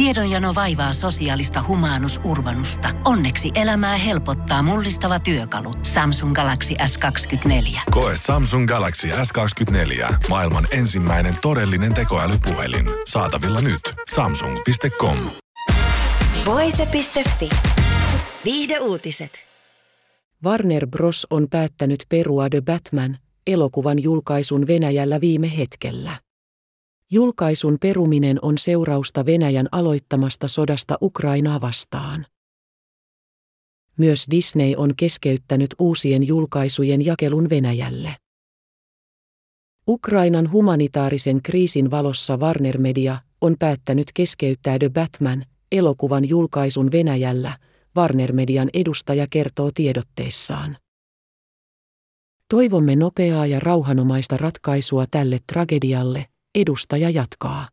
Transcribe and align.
Tiedonjano 0.00 0.54
vaivaa 0.54 0.92
sosiaalista 0.92 1.64
humanus 1.68 2.20
urbanusta. 2.24 2.88
Onneksi 3.04 3.50
elämää 3.54 3.96
helpottaa 3.96 4.62
mullistava 4.62 5.20
työkalu. 5.20 5.74
Samsung 5.82 6.34
Galaxy 6.34 6.74
S24. 6.74 7.80
Koe 7.90 8.12
Samsung 8.16 8.68
Galaxy 8.68 9.08
S24. 9.08 10.14
Maailman 10.28 10.66
ensimmäinen 10.70 11.34
todellinen 11.42 11.94
tekoälypuhelin. 11.94 12.86
Saatavilla 13.06 13.60
nyt. 13.60 13.80
Samsung.com. 14.14 15.16
Voise.fi. 16.46 17.48
Viihde 18.44 18.78
uutiset. 18.78 19.32
Warner 20.44 20.86
Bros. 20.86 21.26
on 21.30 21.46
päättänyt 21.50 22.04
perua 22.08 22.48
The 22.50 22.60
Batman 22.60 23.18
elokuvan 23.46 24.02
julkaisun 24.02 24.66
Venäjällä 24.66 25.20
viime 25.20 25.56
hetkellä. 25.56 26.12
Julkaisun 27.12 27.78
peruminen 27.80 28.38
on 28.42 28.58
seurausta 28.58 29.26
Venäjän 29.26 29.68
aloittamasta 29.72 30.48
sodasta 30.48 30.98
Ukrainaa 31.02 31.60
vastaan. 31.60 32.26
Myös 33.96 34.26
Disney 34.30 34.74
on 34.76 34.94
keskeyttänyt 34.96 35.74
uusien 35.78 36.26
julkaisujen 36.26 37.04
jakelun 37.04 37.50
Venäjälle. 37.50 38.16
Ukrainan 39.88 40.52
humanitaarisen 40.52 41.42
kriisin 41.42 41.90
valossa 41.90 42.36
Warner 42.36 42.78
Media 42.78 43.18
on 43.40 43.56
päättänyt 43.58 44.06
keskeyttää 44.14 44.78
The 44.78 44.88
Batman 44.88 45.44
elokuvan 45.72 46.28
julkaisun 46.28 46.92
Venäjällä, 46.92 47.58
Warner 47.96 48.32
Median 48.32 48.70
edustaja 48.74 49.26
kertoo 49.30 49.70
tiedotteessaan. 49.74 50.76
Toivomme 52.48 52.96
nopeaa 52.96 53.46
ja 53.46 53.60
rauhanomaista 53.60 54.36
ratkaisua 54.36 55.06
tälle 55.10 55.38
tragedialle, 55.52 56.26
edustaja 56.54 57.10
jatkaa. 57.10 57.68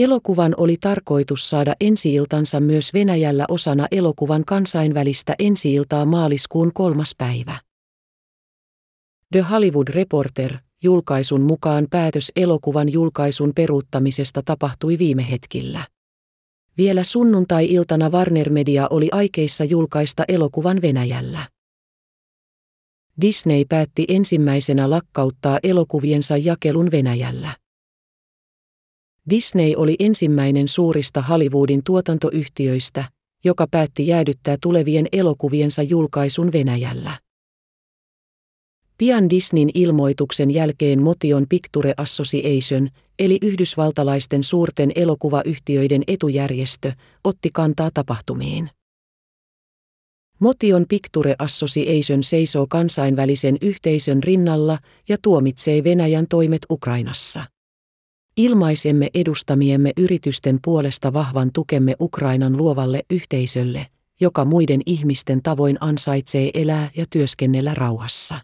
Elokuvan 0.00 0.54
oli 0.56 0.76
tarkoitus 0.80 1.50
saada 1.50 1.74
ensiiltansa 1.80 2.60
myös 2.60 2.94
Venäjällä 2.94 3.44
osana 3.48 3.86
elokuvan 3.90 4.44
kansainvälistä 4.44 5.34
ensiiltaa 5.38 6.04
maaliskuun 6.04 6.72
kolmas 6.74 7.14
päivä. 7.18 7.60
The 9.32 9.40
Hollywood 9.40 9.88
Reporter 9.88 10.58
julkaisun 10.82 11.40
mukaan 11.40 11.86
päätös 11.90 12.32
elokuvan 12.36 12.92
julkaisun 12.92 13.52
peruuttamisesta 13.54 14.42
tapahtui 14.44 14.98
viime 14.98 15.30
hetkillä. 15.30 15.86
Vielä 16.78 17.04
sunnuntai-iltana 17.04 18.10
Warner 18.10 18.50
Media 18.50 18.86
oli 18.90 19.08
aikeissa 19.12 19.64
julkaista 19.64 20.24
elokuvan 20.28 20.82
Venäjällä. 20.82 21.48
Disney 23.20 23.64
päätti 23.68 24.04
ensimmäisenä 24.08 24.90
lakkauttaa 24.90 25.58
elokuviensa 25.62 26.36
jakelun 26.36 26.90
Venäjällä. 26.90 27.56
Disney 29.30 29.72
oli 29.76 29.96
ensimmäinen 29.98 30.68
suurista 30.68 31.22
Hollywoodin 31.22 31.84
tuotantoyhtiöistä, 31.84 33.04
joka 33.44 33.66
päätti 33.70 34.06
jäädyttää 34.06 34.56
tulevien 34.62 35.06
elokuviensa 35.12 35.82
julkaisun 35.82 36.52
Venäjällä. 36.52 37.18
Pian 38.98 39.30
Disneyn 39.30 39.70
ilmoituksen 39.74 40.50
jälkeen 40.50 41.02
Motion 41.02 41.46
Picture 41.48 41.94
Association, 41.96 42.88
eli 43.18 43.38
yhdysvaltalaisten 43.42 44.44
suurten 44.44 44.92
elokuvayhtiöiden 44.94 46.02
etujärjestö, 46.06 46.92
otti 47.24 47.50
kantaa 47.52 47.90
tapahtumiin. 47.94 48.70
Motion 50.40 50.86
Picture 50.88 51.34
Association 51.38 52.22
seisoo 52.22 52.66
kansainvälisen 52.70 53.56
yhteisön 53.60 54.22
rinnalla 54.22 54.78
ja 55.08 55.16
tuomitsee 55.22 55.84
Venäjän 55.84 56.26
toimet 56.28 56.66
Ukrainassa. 56.70 57.44
Ilmaisemme 58.36 59.10
edustamiemme 59.14 59.92
yritysten 59.96 60.58
puolesta 60.64 61.12
vahvan 61.12 61.50
tukemme 61.52 61.94
Ukrainan 62.00 62.56
luovalle 62.56 63.02
yhteisölle, 63.10 63.86
joka 64.20 64.44
muiden 64.44 64.80
ihmisten 64.86 65.42
tavoin 65.42 65.76
ansaitsee 65.80 66.50
elää 66.54 66.90
ja 66.96 67.06
työskennellä 67.10 67.74
rauhassa. 67.74 68.40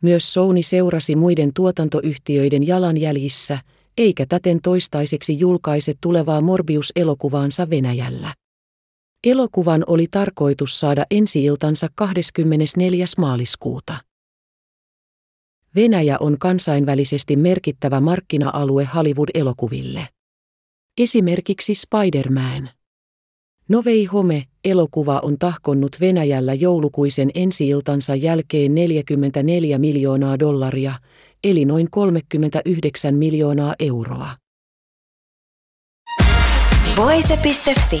Myös 0.00 0.32
Sony 0.32 0.62
seurasi 0.62 1.16
muiden 1.16 1.50
tuotantoyhtiöiden 1.54 2.66
jalanjäljissä, 2.66 3.58
eikä 3.98 4.26
täten 4.26 4.58
toistaiseksi 4.62 5.38
julkaise 5.38 5.94
tulevaa 6.00 6.40
Morbius-elokuvaansa 6.40 7.70
Venäjällä. 7.70 8.34
Elokuvan 9.24 9.84
oli 9.86 10.06
tarkoitus 10.10 10.80
saada 10.80 11.06
ensi-iltansa 11.10 11.88
24. 11.94 13.04
maaliskuuta. 13.18 13.96
Venäjä 15.74 16.16
on 16.20 16.38
kansainvälisesti 16.38 17.36
merkittävä 17.36 18.00
markkina-alue 18.00 18.88
Hollywood-elokuville. 18.94 20.08
Esimerkiksi 20.98 21.74
Spider-Man. 21.74 22.70
Novei 23.68 24.04
Home 24.04 24.44
elokuva 24.64 25.18
on 25.22 25.38
tahkonnut 25.38 25.96
Venäjällä 26.00 26.54
joulukuisen 26.54 27.30
ensi-iltansa 27.34 28.14
jälkeen 28.14 28.74
44 28.74 29.78
miljoonaa 29.78 30.38
dollaria, 30.38 30.94
eli 31.44 31.64
noin 31.64 31.90
39 31.90 33.14
miljoonaa 33.14 33.74
euroa. 33.78 34.30
Voise.fi. 36.96 38.00